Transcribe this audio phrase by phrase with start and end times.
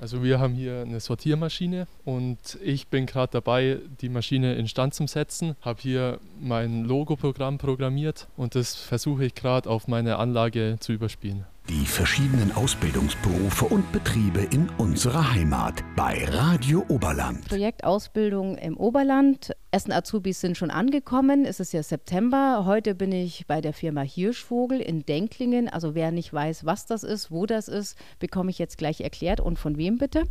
[0.00, 5.06] Also wir haben hier eine Sortiermaschine und ich bin gerade dabei, die Maschine instand zu
[5.06, 5.56] setzen.
[5.60, 11.44] Habe hier mein Logoprogramm programmiert und das versuche ich gerade auf meine Anlage zu überspielen.
[11.68, 17.46] Die verschiedenen Ausbildungsberufe und Betriebe in unserer Heimat bei Radio Oberland.
[17.46, 19.52] Projektausbildung im Oberland.
[19.70, 21.44] Ersten Azubis sind schon angekommen.
[21.44, 22.62] Es ist ja September.
[22.64, 25.68] Heute bin ich bei der Firma Hirschvogel in Denklingen.
[25.68, 29.40] Also wer nicht weiß, was das ist, wo das ist, bekomme ich jetzt gleich erklärt.
[29.40, 30.24] Und von wem bitte?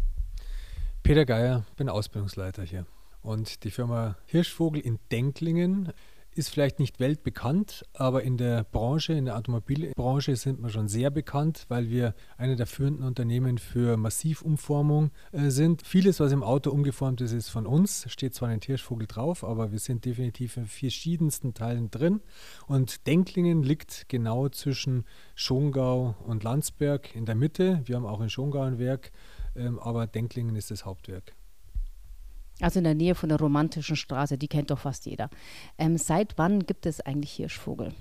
[1.03, 2.87] Peter Geier, bin Ausbildungsleiter hier.
[3.21, 5.93] Und die Firma Hirschvogel in Denklingen
[6.37, 11.09] ist vielleicht nicht weltbekannt, aber in der Branche, in der Automobilbranche sind wir schon sehr
[11.09, 15.85] bekannt, weil wir eine der führenden Unternehmen für Massivumformung äh, sind.
[15.85, 18.05] Vieles, was im Auto umgeformt ist, ist von uns.
[18.11, 22.21] Steht zwar ein Hirschvogel drauf, aber wir sind definitiv in verschiedensten Teilen drin.
[22.67, 27.81] Und Denklingen liegt genau zwischen Schongau und Landsberg in der Mitte.
[27.85, 29.11] Wir haben auch in Schongau ein Werk,
[29.55, 31.36] ähm, aber Denklingen ist das Hauptwerk.
[32.61, 35.29] Also in der Nähe von der romantischen Straße, die kennt doch fast jeder.
[35.77, 37.93] Ähm, seit wann gibt es eigentlich Hirschvogel?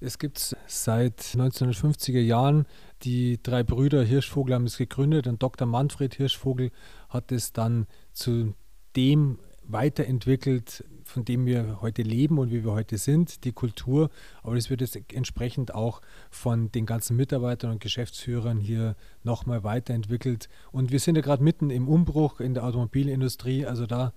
[0.00, 2.66] Es gibt seit 1950er Jahren.
[3.02, 5.66] Die drei Brüder Hirschvogel haben es gegründet und Dr.
[5.66, 6.70] Manfred Hirschvogel
[7.10, 8.54] hat es dann zu
[8.96, 14.10] dem weiterentwickelt, von dem wir heute leben und wie wir heute sind, die Kultur.
[14.42, 20.48] Aber das wird jetzt entsprechend auch von den ganzen Mitarbeitern und Geschäftsführern hier nochmal weiterentwickelt.
[20.72, 23.66] Und wir sind ja gerade mitten im Umbruch in der Automobilindustrie.
[23.66, 24.12] Also da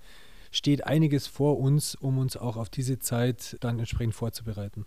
[0.51, 4.85] steht einiges vor uns, um uns auch auf diese Zeit dann entsprechend vorzubereiten.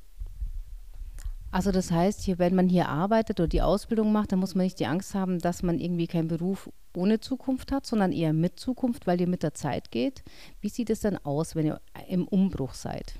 [1.50, 4.64] Also das heißt, hier, wenn man hier arbeitet oder die Ausbildung macht, dann muss man
[4.64, 8.58] nicht die Angst haben, dass man irgendwie keinen Beruf ohne Zukunft hat, sondern eher mit
[8.58, 10.24] Zukunft, weil ihr mit der Zeit geht.
[10.60, 13.14] Wie sieht es denn aus, wenn ihr im Umbruch seid?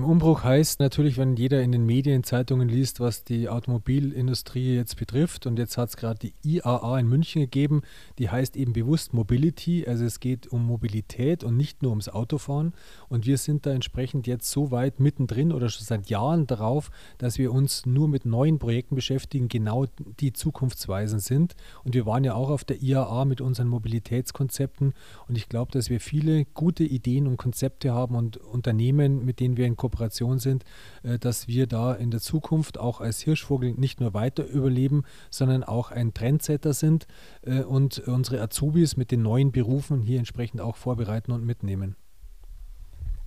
[0.00, 4.96] Im Umbruch heißt natürlich, wenn jeder in den Medien, Zeitungen liest, was die Automobilindustrie jetzt
[4.96, 7.82] betrifft, und jetzt hat es gerade die IAA in München gegeben,
[8.18, 12.72] die heißt eben bewusst Mobility, also es geht um Mobilität und nicht nur ums Autofahren.
[13.10, 17.36] Und wir sind da entsprechend jetzt so weit mittendrin oder schon seit Jahren darauf, dass
[17.36, 19.84] wir uns nur mit neuen Projekten beschäftigen, genau
[20.18, 21.56] die zukunftsweisend sind.
[21.84, 24.94] Und wir waren ja auch auf der IAA mit unseren Mobilitätskonzepten
[25.28, 29.58] und ich glaube, dass wir viele gute Ideen und Konzepte haben und Unternehmen, mit denen
[29.58, 29.89] wir in Kooperation
[30.38, 30.64] sind,
[31.02, 35.64] äh, dass wir da in der Zukunft auch als Hirschvogel nicht nur weiter überleben, sondern
[35.64, 37.06] auch ein Trendsetter sind
[37.42, 41.96] äh, und unsere Azubis mit den neuen Berufen hier entsprechend auch vorbereiten und mitnehmen.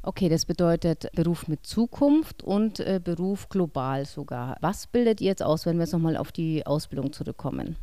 [0.06, 4.58] Okay, das bedeutet Beruf mit Zukunft und äh, Beruf global sogar.
[4.60, 7.78] Was bildet ihr jetzt aus, wenn wir jetzt nochmal auf die Ausbildung zurückkommen?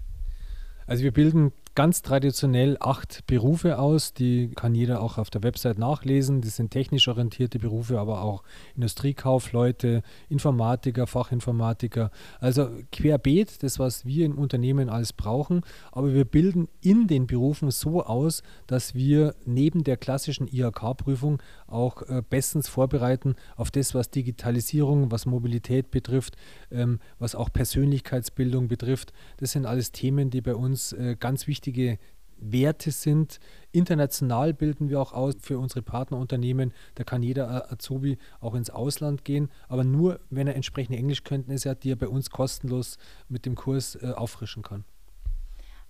[0.86, 4.12] Also wir bilden ganz traditionell acht Berufe aus.
[4.12, 6.40] Die kann jeder auch auf der Website nachlesen.
[6.40, 8.42] Das sind technisch orientierte Berufe, aber auch
[8.74, 12.10] Industriekaufleute, Informatiker, Fachinformatiker.
[12.40, 15.62] Also querbeet, das, was wir im Unternehmen alles brauchen.
[15.92, 22.02] Aber wir bilden in den Berufen so aus, dass wir neben der klassischen IHK-Prüfung auch
[22.02, 26.36] äh, bestens vorbereiten auf das, was Digitalisierung, was Mobilität betrifft,
[26.72, 29.12] ähm, was auch Persönlichkeitsbildung betrifft.
[29.36, 31.98] Das sind alles Themen, die bei uns äh, ganz wichtig wichtige
[32.38, 33.38] Werte sind.
[33.70, 36.72] International bilden wir auch aus für unsere Partnerunternehmen.
[36.94, 41.84] Da kann jeder Azubi auch ins Ausland gehen, aber nur, wenn er entsprechende Englischkenntnisse hat,
[41.84, 42.96] die er bei uns kostenlos
[43.28, 44.84] mit dem Kurs äh, auffrischen kann.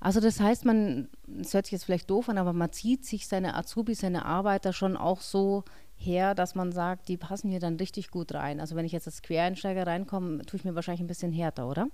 [0.00, 1.08] Also das heißt, man,
[1.40, 4.72] es hört sich jetzt vielleicht doof an, aber man zieht sich seine Azubis, seine Arbeiter
[4.72, 5.62] schon auch so
[5.94, 8.58] her, dass man sagt, die passen hier dann richtig gut rein.
[8.58, 11.86] Also wenn ich jetzt als Quereinsteiger reinkomme, tue ich mir wahrscheinlich ein bisschen härter, oder?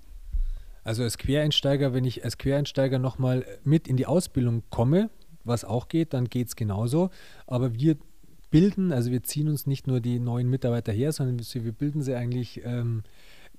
[0.87, 5.11] Also als Quereinsteiger, wenn ich als Quereinsteiger nochmal mit in die Ausbildung komme,
[5.43, 7.11] was auch geht, dann geht es genauso.
[7.49, 7.97] Aber wir
[8.53, 12.15] bilden, also wir ziehen uns nicht nur die neuen Mitarbeiter her, sondern wir bilden sie
[12.15, 13.03] eigentlich ähm,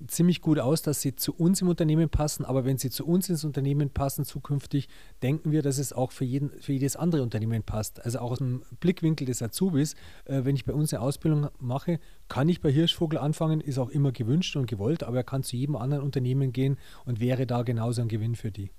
[0.06, 2.44] ziemlich gut aus, dass sie zu uns im Unternehmen passen.
[2.44, 4.88] Aber wenn sie zu uns ins Unternehmen passen zukünftig,
[5.22, 8.04] denken wir, dass es auch für, jeden, für jedes andere Unternehmen passt.
[8.04, 9.94] Also auch aus dem Blickwinkel des Azubis,
[10.24, 11.98] äh, wenn ich bei uns eine Ausbildung mache,
[12.28, 15.56] kann ich bei Hirschvogel anfangen, ist auch immer gewünscht und gewollt, aber er kann zu
[15.56, 18.70] jedem anderen Unternehmen gehen und wäre da genauso ein Gewinn für die.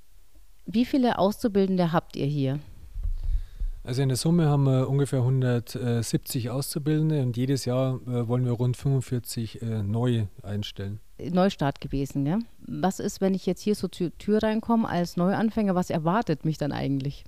[0.66, 2.60] Wie viele Auszubildende habt ihr hier?
[3.84, 8.52] Also in der Summe haben wir ungefähr 170 Auszubildende und jedes Jahr äh, wollen wir
[8.52, 11.00] rund 45 äh, neu einstellen.
[11.32, 12.40] Neustart gewesen, gell?
[12.66, 16.58] Was ist, wenn ich jetzt hier so zur Tür reinkomme als Neuanfänger, was erwartet mich
[16.58, 17.24] dann eigentlich?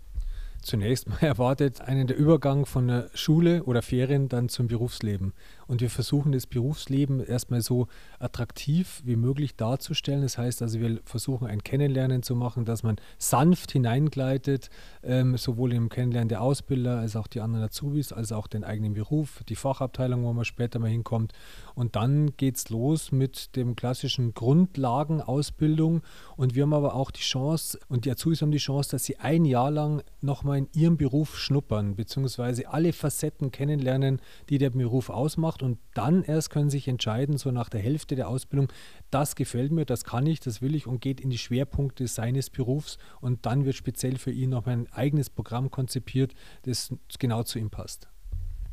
[0.61, 5.33] Zunächst mal erwartet einen der Übergang von der Schule oder Ferien dann zum Berufsleben.
[5.71, 7.87] Und wir versuchen das Berufsleben erstmal so
[8.19, 10.21] attraktiv wie möglich darzustellen.
[10.21, 14.69] Das heißt also, wir versuchen ein Kennenlernen zu machen, dass man sanft hineingleitet,
[15.01, 18.95] ähm, sowohl im Kennenlernen der Ausbilder als auch die anderen Azubis, als auch den eigenen
[18.95, 21.31] Beruf, die Fachabteilung, wo man später mal hinkommt.
[21.73, 26.01] Und dann geht es los mit dem klassischen Grundlagenausbildung.
[26.35, 29.19] Und wir haben aber auch die Chance, und die Azubis haben die Chance, dass sie
[29.19, 34.19] ein Jahr lang nochmal in ihrem Beruf schnuppern, beziehungsweise alle Facetten kennenlernen,
[34.49, 35.60] die der Beruf ausmacht.
[35.63, 38.71] Und dann erst können sich entscheiden, so nach der Hälfte der Ausbildung,
[39.09, 42.49] das gefällt mir, das kann ich, das will ich und geht in die Schwerpunkte seines
[42.49, 42.97] Berufs.
[43.19, 47.69] Und dann wird speziell für ihn noch ein eigenes Programm konzipiert, das genau zu ihm
[47.69, 48.07] passt.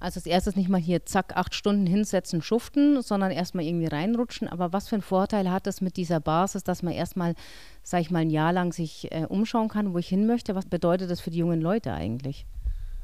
[0.01, 4.47] Also als erstes nicht mal hier zack, acht Stunden hinsetzen, schuften, sondern erstmal irgendwie reinrutschen.
[4.47, 7.35] Aber was für einen Vorteil hat es mit dieser Basis, dass man erstmal,
[7.83, 10.55] sag ich mal, ein Jahr lang sich äh, umschauen kann, wo ich hin möchte?
[10.55, 12.47] Was bedeutet das für die jungen Leute eigentlich?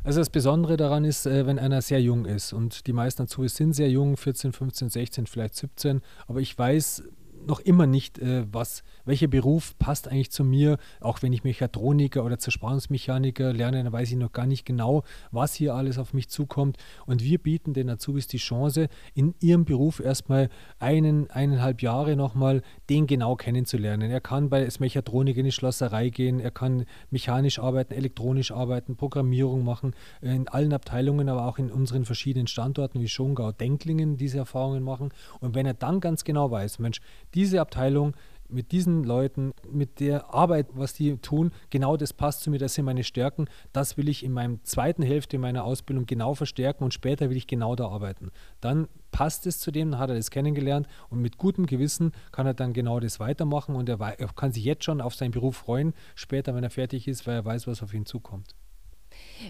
[0.04, 2.52] Also das Besondere daran ist, äh, wenn einer sehr jung ist.
[2.52, 7.02] Und die meisten Azubis sind sehr jung, 14, 15, 16, vielleicht 17, aber ich weiß
[7.46, 10.79] noch immer nicht, äh, was, welcher Beruf passt eigentlich zu mir.
[11.00, 15.55] Auch wenn ich Mechatroniker oder Zerspannungsmechaniker lerne, dann weiß ich noch gar nicht genau, was
[15.55, 16.79] hier alles auf mich zukommt.
[17.06, 20.49] Und wir bieten den Azubis die Chance, in ihrem Beruf erstmal
[20.79, 24.11] einen, eineinhalb Jahre nochmal den genau kennenzulernen.
[24.11, 29.64] Er kann bei Mechatronik in die Schlosserei gehen, er kann mechanisch arbeiten, elektronisch arbeiten, Programmierung
[29.64, 34.82] machen, in allen Abteilungen, aber auch in unseren verschiedenen Standorten wie Schongau, Denklingen diese Erfahrungen
[34.82, 35.11] machen.
[35.40, 37.00] Und wenn er dann ganz genau weiß, Mensch,
[37.34, 38.14] diese Abteilung
[38.48, 42.75] mit diesen Leuten, mit der Arbeit, was die tun, genau das passt zu mir, das
[42.75, 43.46] sind meine Stärken.
[43.72, 47.46] Das will ich in meiner zweiten Hälfte meiner Ausbildung genau verstärken und später will ich
[47.46, 48.31] genau da arbeiten.
[48.60, 52.46] Dann passt es zu dem, dann hat er das kennengelernt und mit gutem Gewissen kann
[52.46, 53.98] er dann genau das weitermachen und er
[54.37, 57.44] kann sich jetzt schon auf seinen Beruf freuen, später, wenn er fertig ist, weil er
[57.44, 58.54] weiß, was auf ihn zukommt.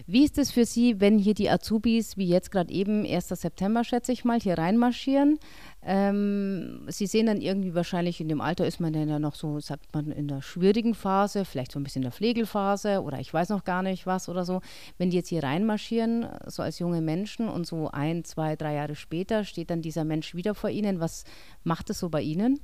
[0.07, 3.29] Wie ist es für Sie, wenn hier die Azubis, wie jetzt gerade eben, 1.
[3.29, 5.39] September schätze ich mal, hier reinmarschieren?
[5.83, 9.59] Ähm, Sie sehen dann irgendwie wahrscheinlich, in dem Alter ist man dann ja noch so,
[9.59, 13.33] sagt man, in der schwierigen Phase, vielleicht so ein bisschen in der Pflegelphase oder ich
[13.33, 14.61] weiß noch gar nicht was oder so.
[14.97, 18.95] Wenn die jetzt hier reinmarschieren, so als junge Menschen und so ein, zwei, drei Jahre
[18.95, 21.23] später steht dann dieser Mensch wieder vor Ihnen, was
[21.63, 22.59] macht es so bei Ihnen?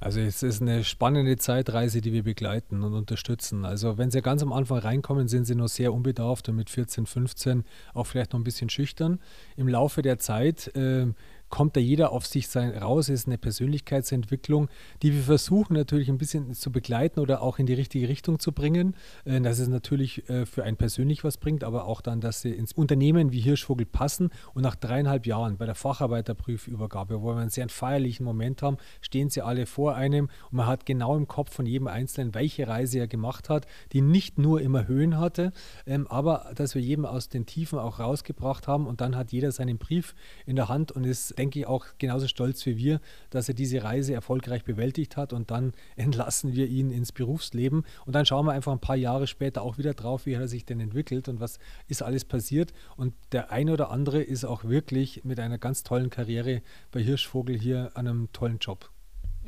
[0.00, 3.64] Also es ist eine spannende Zeitreise, die wir begleiten und unterstützen.
[3.64, 7.06] Also wenn Sie ganz am Anfang reinkommen, sind Sie noch sehr unbedarft und mit 14,
[7.06, 7.64] 15
[7.94, 9.18] auch vielleicht noch ein bisschen schüchtern.
[9.56, 11.06] Im Laufe der Zeit äh,
[11.50, 14.68] kommt da jeder auf sich sein raus, ist eine Persönlichkeitsentwicklung,
[15.02, 18.52] die wir versuchen natürlich ein bisschen zu begleiten oder auch in die richtige Richtung zu
[18.52, 22.42] bringen, äh, dass es natürlich äh, für einen persönlich was bringt, aber auch dann, dass
[22.42, 24.30] sie ins Unternehmen wie Hirschvogel passen.
[24.54, 29.30] Und nach dreieinhalb Jahren bei der Facharbeiterprüfübergabe, wo wir einen sehr feierlichen Moment haben, stehen
[29.30, 32.98] sie alle vor einem und man hat genau im Kopf von jedem Einzelnen, welche Reise
[32.98, 35.52] er gemacht hat, die nicht nur immer Höhen hatte,
[35.86, 39.52] ähm, aber dass wir jedem aus den Tiefen auch rausgebracht haben und dann hat jeder
[39.52, 40.14] seinen Brief
[40.46, 43.00] in der Hand und ist denke ich, auch genauso stolz wie wir,
[43.30, 48.14] dass er diese Reise erfolgreich bewältigt hat und dann entlassen wir ihn ins Berufsleben und
[48.14, 50.64] dann schauen wir einfach ein paar Jahre später auch wieder drauf, wie hat er sich
[50.64, 55.24] denn entwickelt und was ist alles passiert und der eine oder andere ist auch wirklich
[55.24, 58.90] mit einer ganz tollen Karriere bei Hirschvogel hier an einem tollen Job.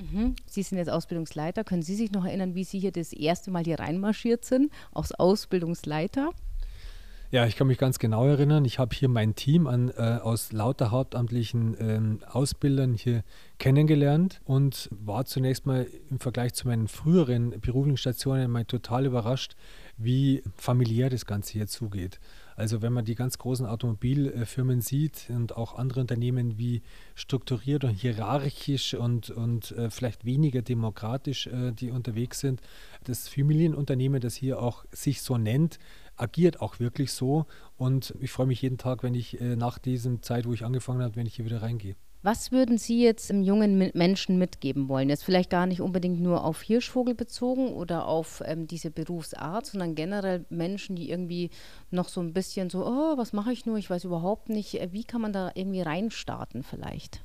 [0.00, 0.36] Mhm.
[0.46, 1.64] Sie sind jetzt Ausbildungsleiter.
[1.64, 5.12] Können Sie sich noch erinnern, wie Sie hier das erste Mal hier reinmarschiert sind, als
[5.12, 6.30] Ausbildungsleiter?
[7.32, 8.64] Ja, ich kann mich ganz genau erinnern.
[8.64, 13.22] Ich habe hier mein Team an, äh, aus lauter hauptamtlichen ähm, Ausbildern hier
[13.58, 19.54] kennengelernt und war zunächst mal im Vergleich zu meinen früheren beruflichen Stationen mal total überrascht,
[19.96, 22.18] wie familiär das Ganze hier zugeht.
[22.56, 26.82] Also wenn man die ganz großen Automobilfirmen sieht und auch andere Unternehmen, wie
[27.14, 32.60] strukturiert und hierarchisch und, und äh, vielleicht weniger demokratisch äh, die unterwegs sind,
[33.04, 35.78] das Familienunternehmen, das hier auch sich so nennt,
[36.20, 37.46] agiert auch wirklich so.
[37.76, 41.02] Und ich freue mich jeden Tag, wenn ich äh, nach dieser Zeit, wo ich angefangen
[41.02, 41.96] habe, wenn ich hier wieder reingehe.
[42.22, 45.08] Was würden Sie jetzt im jungen Menschen mitgeben wollen?
[45.08, 49.94] Jetzt vielleicht gar nicht unbedingt nur auf Hirschvogel bezogen oder auf ähm, diese Berufsart, sondern
[49.94, 51.48] generell Menschen, die irgendwie
[51.90, 53.78] noch so ein bisschen so, oh, was mache ich nur?
[53.78, 54.74] Ich weiß überhaupt nicht.
[54.74, 57.22] Äh, wie kann man da irgendwie reinstarten vielleicht?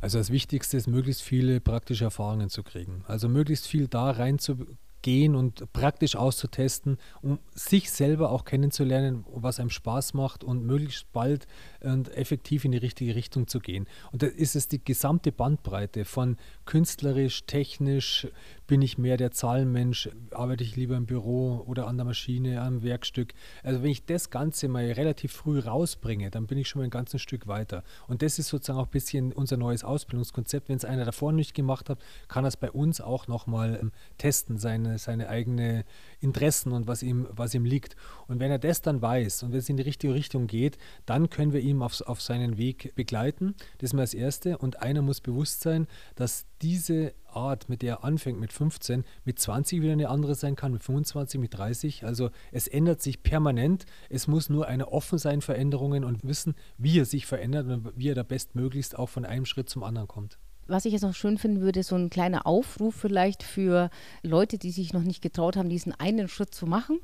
[0.00, 3.04] Also das Wichtigste ist, möglichst viele praktische Erfahrungen zu kriegen.
[3.08, 4.56] Also möglichst viel da rein zu
[5.02, 11.12] gehen und praktisch auszutesten, um sich selber auch kennenzulernen, was einem Spaß macht und möglichst
[11.12, 11.46] bald
[11.80, 13.86] und effektiv in die richtige Richtung zu gehen.
[14.12, 18.26] Und da ist es die gesamte Bandbreite von künstlerisch, technisch
[18.68, 22.82] bin ich mehr der Zahlenmensch, arbeite ich lieber im Büro oder an der Maschine, am
[22.82, 23.32] Werkstück.
[23.62, 26.90] Also wenn ich das Ganze mal relativ früh rausbringe, dann bin ich schon mal ein
[26.90, 27.82] ganzes Stück weiter.
[28.06, 30.68] Und das ist sozusagen auch ein bisschen unser neues Ausbildungskonzept.
[30.68, 31.98] Wenn es einer davor nicht gemacht hat,
[32.28, 35.84] kann er es bei uns auch nochmal ähm, testen, seine, seine eigenen
[36.20, 37.96] Interessen und was ihm, was ihm liegt.
[38.26, 41.30] Und wenn er das dann weiß und wenn es in die richtige Richtung geht, dann
[41.30, 43.54] können wir ihn auf, auf seinen Weg begleiten.
[43.78, 44.58] Das ist mal das Erste.
[44.58, 49.38] Und einer muss bewusst sein, dass diese Art, mit der er anfängt mit 15, mit
[49.38, 52.04] 20 wieder eine andere sein kann, mit 25, mit 30.
[52.04, 53.86] Also es ändert sich permanent.
[54.08, 57.92] Es muss nur einer offen sein für Änderungen und wissen, wie er sich verändert und
[57.96, 60.38] wie er da bestmöglichst auch von einem Schritt zum anderen kommt.
[60.68, 63.90] Was ich jetzt noch schön finden würde, so ein kleiner Aufruf vielleicht für
[64.22, 67.00] Leute, die sich noch nicht getraut haben, diesen einen Schritt zu machen.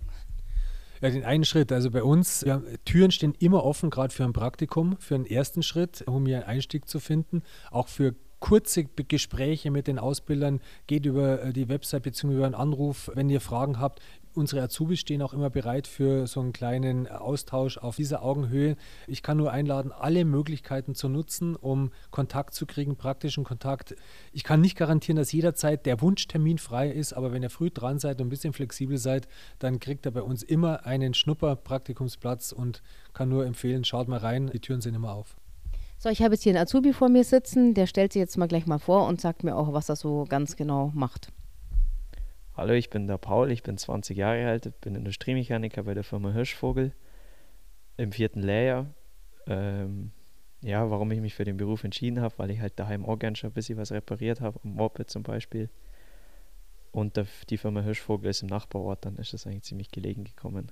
[1.00, 1.72] Ja, den einen Schritt.
[1.72, 5.62] Also bei uns, ja, Türen stehen immer offen, gerade für ein Praktikum, für einen ersten
[5.62, 7.42] Schritt, um hier einen Einstieg zu finden.
[7.70, 12.34] Auch für kurze Gespräche mit den Ausbildern, geht über äh, die Website bzw.
[12.34, 14.00] über einen Anruf, wenn ihr Fragen habt.
[14.34, 18.74] Unsere Azubis stehen auch immer bereit für so einen kleinen Austausch auf dieser Augenhöhe.
[19.06, 23.94] Ich kann nur einladen, alle Möglichkeiten zu nutzen, um Kontakt zu kriegen, praktischen Kontakt.
[24.32, 28.00] Ich kann nicht garantieren, dass jederzeit der Wunschtermin frei ist, aber wenn ihr früh dran
[28.00, 29.28] seid und ein bisschen flexibel seid,
[29.60, 34.50] dann kriegt ihr bei uns immer einen Schnupper-Praktikumsplatz und kann nur empfehlen, schaut mal rein,
[34.52, 35.36] die Türen sind immer auf.
[35.98, 38.48] So, ich habe jetzt hier einen Azubi vor mir sitzen, der stellt sich jetzt mal
[38.48, 41.28] gleich mal vor und sagt mir auch, was er so ganz genau macht.
[42.56, 46.30] Hallo, ich bin der Paul, ich bin 20 Jahre alt, bin Industriemechaniker bei der Firma
[46.30, 46.92] Hirschvogel
[47.96, 48.86] im vierten Lehrjahr.
[49.48, 50.12] Ähm,
[50.62, 53.34] ja, warum ich mich für den Beruf entschieden habe, weil ich halt daheim auch gern
[53.34, 55.68] schon ein bisschen was repariert habe, am Moped zum Beispiel.
[56.92, 60.70] Und der, die Firma Hirschvogel ist im Nachbarort, dann ist das eigentlich ziemlich gelegen gekommen.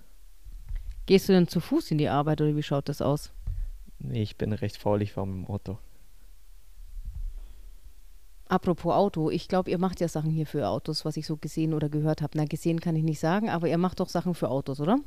[1.06, 3.32] Gehst du denn zu Fuß in die Arbeit oder wie schaut das aus?
[3.98, 5.78] Nee, ich bin recht faul, ich fahre mit dem Auto.
[8.52, 11.72] Apropos Auto, ich glaube, ihr macht ja Sachen hier für Autos, was ich so gesehen
[11.72, 12.32] oder gehört habe.
[12.36, 14.98] Na, gesehen kann ich nicht sagen, aber ihr macht doch Sachen für Autos, oder?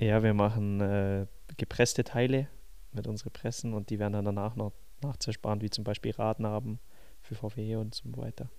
[0.00, 1.26] Ja, wir machen äh,
[1.56, 2.48] gepresste Teile
[2.90, 4.72] mit unseren Pressen und die werden dann danach noch
[5.04, 6.80] nachzersparen, wie zum Beispiel Radnaben
[7.22, 8.50] für VW und so weiter.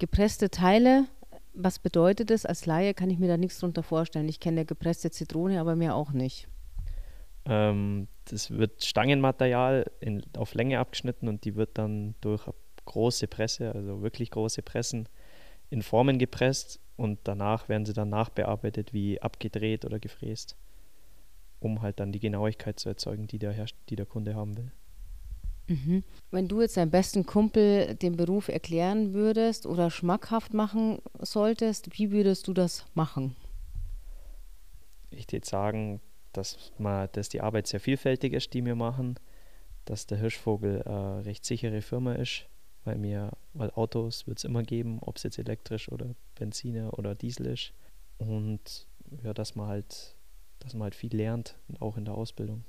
[0.00, 1.04] Gepresste Teile,
[1.52, 2.44] was bedeutet das?
[2.44, 4.28] Als Laie kann ich mir da nichts drunter vorstellen.
[4.28, 6.48] Ich kenne gepresste Zitrone, aber mehr auch nicht.
[7.44, 12.48] Ähm, das wird Stangenmaterial in, auf Länge abgeschnitten und die wird dann durch
[12.84, 15.08] große Presse, also wirklich große Pressen,
[15.70, 20.56] in Formen gepresst und danach werden sie dann nachbearbeitet wie abgedreht oder gefräst,
[21.60, 24.70] um halt dann die Genauigkeit zu erzeugen, die der, Herst die der Kunde haben will.
[25.66, 26.04] Mhm.
[26.30, 32.10] Wenn du jetzt deinem besten Kumpel den Beruf erklären würdest oder schmackhaft machen solltest, wie
[32.10, 33.34] würdest du das machen?
[35.10, 36.00] Ich würde sagen,
[36.32, 39.18] dass, man, dass die Arbeit sehr vielfältig ist, die wir machen,
[39.84, 42.46] dass der Hirschvogel eine recht sichere Firma ist,
[42.84, 47.14] weil mir, weil Autos wird es immer geben, ob es jetzt elektrisch oder Benziner oder
[47.14, 47.72] Diesel ist.
[48.18, 48.86] Und
[49.22, 50.16] ja, dass man halt,
[50.60, 52.64] dass man halt viel lernt, auch in der Ausbildung.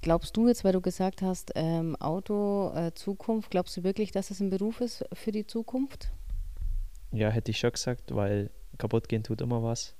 [0.00, 4.30] Glaubst du jetzt, weil du gesagt hast, ähm, Auto, äh, Zukunft, glaubst du wirklich, dass
[4.30, 6.10] es ein Beruf ist für die Zukunft?
[7.10, 9.96] Ja, hätte ich schon gesagt, weil kaputt gehen tut immer was.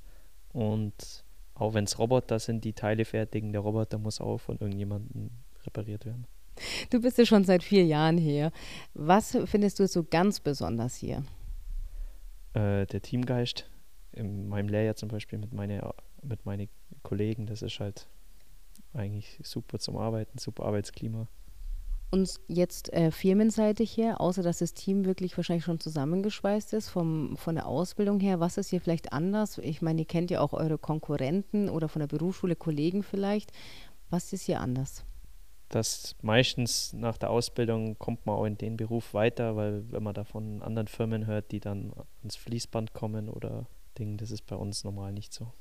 [0.53, 5.31] Und auch wenn es Roboter sind, die Teile fertigen, der Roboter muss auch von irgendjemandem
[5.65, 6.27] repariert werden.
[6.91, 8.51] Du bist ja schon seit vier Jahren hier.
[8.95, 11.25] Was findest du so ganz besonders hier?
[12.55, 13.71] Äh, der Teamgeist.
[14.13, 16.69] In meinem Lehrjahr zum Beispiel mit, meine, mit meinen
[17.03, 18.09] Kollegen, das ist halt
[18.95, 21.29] eigentlich super zum Arbeiten, super Arbeitsklima.
[22.11, 27.37] Und jetzt äh, firmenseitig her, außer dass das Team wirklich wahrscheinlich schon zusammengeschweißt ist, vom,
[27.37, 29.59] von der Ausbildung her, was ist hier vielleicht anders?
[29.59, 33.53] Ich meine, ihr kennt ja auch eure Konkurrenten oder von der Berufsschule Kollegen vielleicht.
[34.09, 35.05] Was ist hier anders?
[35.69, 40.15] Das meistens nach der Ausbildung kommt man auch in den Beruf weiter, weil wenn man
[40.15, 43.67] da von anderen Firmen hört, die dann ans Fließband kommen oder
[43.99, 45.53] Dinge, das ist bei uns normal nicht so.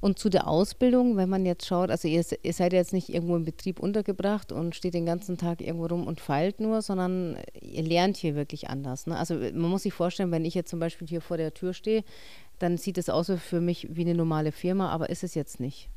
[0.00, 3.36] Und zu der Ausbildung, wenn man jetzt schaut, also ihr, ihr seid jetzt nicht irgendwo
[3.36, 7.82] im Betrieb untergebracht und steht den ganzen Tag irgendwo rum und feilt nur, sondern ihr
[7.82, 9.06] lernt hier wirklich anders.
[9.06, 9.16] Ne?
[9.16, 12.02] Also man muss sich vorstellen, wenn ich jetzt zum Beispiel hier vor der Tür stehe,
[12.58, 15.88] dann sieht es aus für mich wie eine normale Firma, aber ist es jetzt nicht.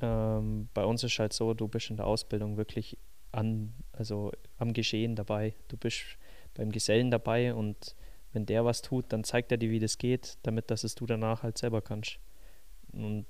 [0.00, 2.96] Ähm, bei uns ist halt so, du bist in der Ausbildung wirklich
[3.32, 5.54] an, also am Geschehen dabei.
[5.68, 6.02] Du bist
[6.54, 7.94] beim Gesellen dabei und
[8.32, 11.06] wenn der was tut, dann zeigt er dir, wie das geht, damit dass es du
[11.06, 12.18] danach halt selber kannst.
[12.92, 13.26] Und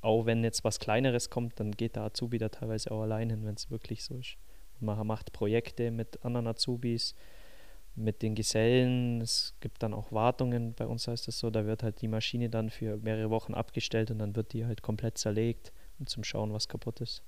[0.00, 3.44] auch wenn jetzt was Kleineres kommt, dann geht der Azubi da teilweise auch allein hin,
[3.44, 4.36] wenn es wirklich so ist.
[4.80, 7.14] Und man macht Projekte mit anderen Azubis,
[7.94, 9.20] mit den Gesellen.
[9.20, 10.74] Es gibt dann auch Wartungen.
[10.74, 14.10] Bei uns heißt es so, da wird halt die Maschine dann für mehrere Wochen abgestellt
[14.10, 17.22] und dann wird die halt komplett zerlegt, um zu schauen, was kaputt ist.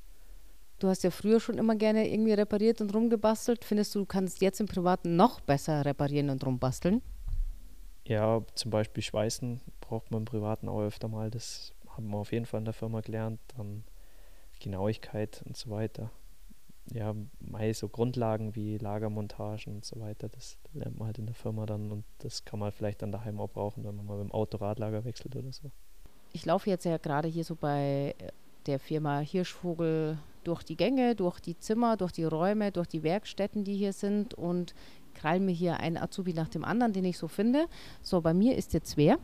[0.78, 3.64] Du hast ja früher schon immer gerne irgendwie repariert und rumgebastelt.
[3.64, 7.02] Findest du, du kannst jetzt im Privaten noch besser reparieren und rumbasteln?
[8.04, 11.30] Ja, zum Beispiel Schweißen braucht man im Privaten auch öfter mal.
[11.30, 13.38] Das haben wir auf jeden Fall in der Firma gelernt.
[13.56, 13.84] Dann
[14.58, 16.10] Genauigkeit und so weiter.
[16.92, 21.34] Ja, mei, so Grundlagen wie Lagermontagen und so weiter, das lernt man halt in der
[21.34, 24.28] Firma dann und das kann man vielleicht dann daheim auch brauchen, wenn man mal mit
[24.28, 25.70] dem Auto Radlager wechselt oder so.
[26.32, 28.14] Ich laufe jetzt ja gerade hier so bei
[28.66, 33.64] der Firma Hirschvogel durch die Gänge, durch die Zimmer, durch die Räume, durch die Werkstätten,
[33.64, 34.74] die hier sind und
[35.14, 37.66] krall mir hier einen Azubi nach dem anderen, den ich so finde.
[38.00, 39.18] So, bei mir ist jetzt wer?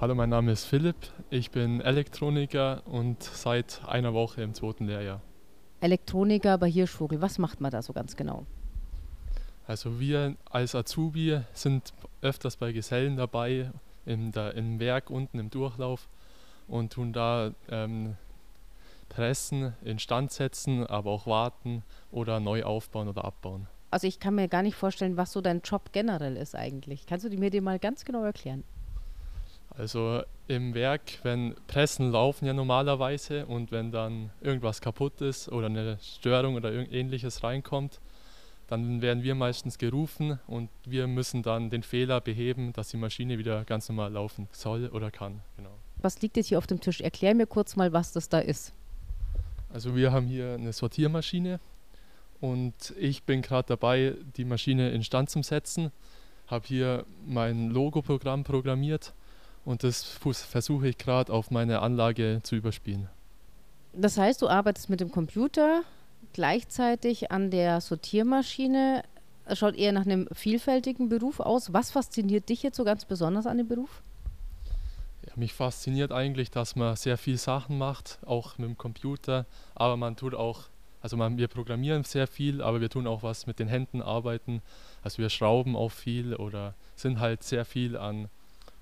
[0.00, 0.96] Hallo, mein Name ist Philipp.
[1.28, 5.20] Ich bin Elektroniker und seit einer Woche im zweiten Lehrjahr.
[5.80, 7.20] Elektroniker bei Hirschvogel.
[7.20, 8.46] Was macht man da so ganz genau?
[9.66, 11.92] Also wir als Azubi sind
[12.22, 13.70] öfters bei Gesellen dabei,
[14.06, 16.08] in der, im Werk unten im Durchlauf
[16.68, 18.16] und tun da ähm,
[19.08, 21.82] pressen, instand setzen, aber auch warten
[22.12, 23.66] oder neu aufbauen oder abbauen.
[23.90, 27.06] Also ich kann mir gar nicht vorstellen, was so dein Job generell ist eigentlich.
[27.06, 28.64] Kannst du mir den mal ganz genau erklären?
[29.70, 35.66] Also im Werk, wenn Pressen laufen ja normalerweise und wenn dann irgendwas kaputt ist oder
[35.66, 38.00] eine Störung oder ähnliches reinkommt,
[38.66, 43.38] dann werden wir meistens gerufen und wir müssen dann den Fehler beheben, dass die Maschine
[43.38, 45.40] wieder ganz normal laufen soll oder kann.
[45.56, 45.70] Genau.
[46.00, 47.00] Was liegt jetzt hier auf dem Tisch?
[47.00, 48.72] Erklär mir kurz mal, was das da ist.
[49.72, 51.60] Also wir haben hier eine Sortiermaschine
[52.40, 55.90] und ich bin gerade dabei, die Maschine instand zu setzen.
[56.46, 59.12] Habe hier mein Logo-Programm programmiert
[59.64, 63.08] und das versuche ich gerade auf meine Anlage zu überspielen.
[63.92, 65.82] Das heißt, du arbeitest mit dem Computer
[66.32, 69.02] gleichzeitig an der Sortiermaschine.
[69.44, 71.72] Es schaut eher nach einem vielfältigen Beruf aus.
[71.72, 74.02] Was fasziniert dich jetzt so ganz besonders an dem Beruf?
[75.28, 79.44] Ja, mich fasziniert eigentlich, dass man sehr viel Sachen macht, auch mit dem Computer,
[79.74, 80.64] aber man tut auch,
[81.02, 84.62] also man, wir programmieren sehr viel, aber wir tun auch was mit den Händen arbeiten.
[85.02, 88.28] Also wir schrauben auch viel oder sind halt sehr viel an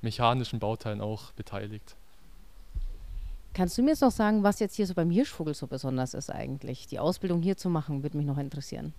[0.03, 1.97] mechanischen Bauteilen auch beteiligt.
[3.53, 6.31] Kannst du mir jetzt noch sagen, was jetzt hier so beim Hirschvogel so besonders ist
[6.31, 6.87] eigentlich?
[6.87, 8.93] Die Ausbildung hier zu machen, würde mich noch interessieren.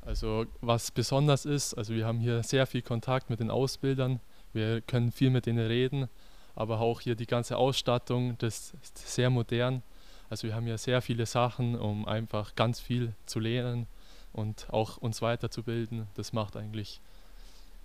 [0.00, 4.20] Also was besonders ist, also wir haben hier sehr viel Kontakt mit den Ausbildern,
[4.52, 6.08] wir können viel mit denen reden,
[6.54, 9.82] aber auch hier die ganze Ausstattung, das ist sehr modern.
[10.28, 13.86] Also wir haben hier sehr viele Sachen, um einfach ganz viel zu lernen
[14.32, 16.06] und auch uns weiterzubilden.
[16.14, 17.00] Das macht eigentlich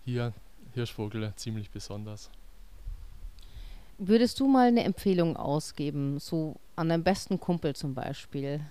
[0.05, 0.33] hier
[0.73, 2.29] Hirschvogel ziemlich besonders.
[3.97, 8.61] Würdest du mal eine Empfehlung ausgeben, so an deinem besten Kumpel zum Beispiel?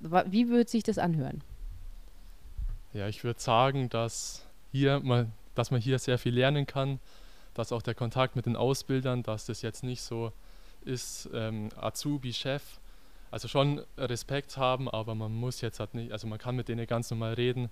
[0.00, 1.42] Wie würde sich das anhören?
[2.92, 7.00] Ja, ich würde sagen, dass, hier mal, dass man hier sehr viel lernen kann,
[7.54, 10.32] dass auch der Kontakt mit den Ausbildern, dass das jetzt nicht so
[10.84, 12.62] ist, ähm, Azubi-Chef,
[13.30, 16.86] also schon Respekt haben, aber man muss jetzt halt nicht, also man kann mit denen
[16.86, 17.70] ganz normal reden,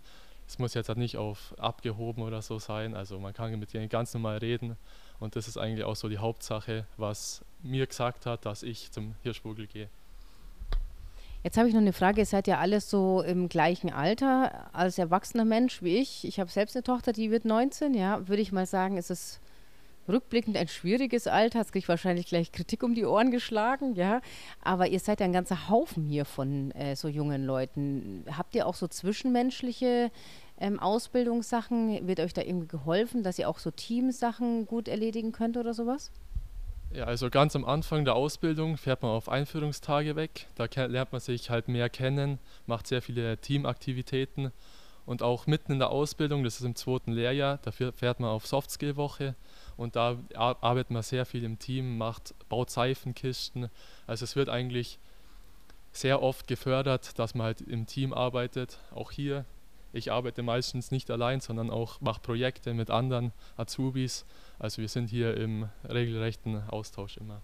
[0.52, 2.94] es muss jetzt halt nicht auf abgehoben oder so sein.
[2.94, 4.76] Also man kann mit denen ganz normal reden.
[5.18, 9.14] Und das ist eigentlich auch so die Hauptsache, was mir gesagt hat, dass ich zum
[9.22, 9.88] Hirschvogel gehe.
[11.44, 12.20] Jetzt habe ich noch eine Frage.
[12.20, 16.24] Ihr seid ja alles so im gleichen Alter als erwachsener Mensch wie ich.
[16.26, 17.94] Ich habe selbst eine Tochter, die wird 19.
[17.94, 19.40] Ja, würde ich mal sagen, ist es
[20.08, 21.60] rückblickend ein schwieriges Alter.
[21.60, 23.94] Jetzt kriege ich wahrscheinlich gleich Kritik um die Ohren geschlagen.
[23.94, 24.20] Ja,
[24.62, 28.24] aber ihr seid ja ein ganzer Haufen hier von äh, so jungen Leuten.
[28.36, 30.10] Habt ihr auch so zwischenmenschliche
[30.60, 32.06] ähm, Ausbildungssachen?
[32.06, 36.10] Wird euch da irgendwie geholfen, dass ihr auch so Teamsachen gut erledigen könnt oder sowas?
[36.94, 40.46] Ja, also ganz am Anfang der Ausbildung fährt man auf Einführungstage weg.
[40.56, 44.52] Da lernt man sich halt mehr kennen, macht sehr viele Teamaktivitäten.
[45.06, 48.46] Und auch mitten in der Ausbildung, das ist im zweiten Lehrjahr, dafür fährt man auf
[48.46, 49.34] Softskill-Woche
[49.76, 53.68] und da arbeitet man sehr viel im Team, macht, baut Seifenkisten.
[54.06, 54.98] Also es wird eigentlich
[55.92, 58.78] sehr oft gefördert, dass man halt im Team arbeitet.
[58.94, 59.44] Auch hier
[59.92, 64.24] ich arbeite meistens nicht allein, sondern auch mache Projekte mit anderen Azubis.
[64.58, 67.42] Also wir sind hier im regelrechten Austausch immer.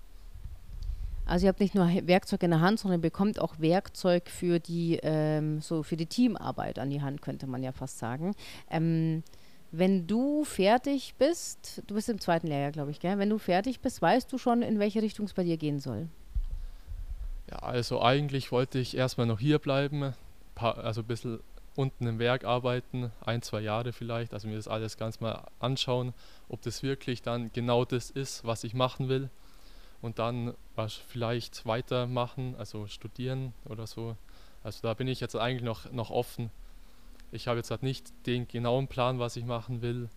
[1.26, 4.98] Also ihr habt nicht nur Werkzeug in der Hand, sondern bekommt auch Werkzeug für die,
[5.02, 8.34] ähm, so für die Teamarbeit an die Hand, könnte man ja fast sagen.
[8.70, 9.22] Ähm,
[9.70, 13.18] wenn du fertig bist, du bist im zweiten Lehrjahr, glaube ich, gell?
[13.18, 16.08] Wenn du fertig bist, weißt du schon, in welche Richtung es bei dir gehen soll?
[17.50, 20.14] Ja, also eigentlich wollte ich erstmal noch hier bleiben,
[20.54, 21.40] also ein bisschen
[21.76, 26.12] unten im Werk arbeiten, ein, zwei Jahre vielleicht, also mir das alles ganz mal anschauen,
[26.48, 29.30] ob das wirklich dann genau das ist, was ich machen will
[30.02, 30.54] und dann
[31.08, 34.16] vielleicht weitermachen, also studieren oder so.
[34.64, 36.50] Also da bin ich jetzt eigentlich noch, noch offen.
[37.30, 40.08] Ich habe jetzt halt nicht den genauen Plan, was ich machen will.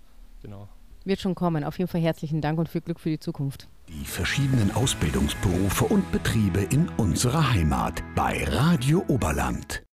[0.42, 0.68] Genau.
[1.04, 1.64] Wird schon kommen.
[1.64, 3.68] Auf jeden Fall herzlichen Dank und viel Glück für die Zukunft.
[3.90, 9.84] Die verschiedenen Ausbildungsberufe und Betriebe in unserer Heimat bei Radio Oberland.